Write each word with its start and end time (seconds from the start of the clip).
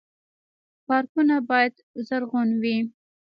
پارکونه 0.85 1.35
باید 1.49 1.73
زرغون 2.07 2.49
وي 2.61 2.77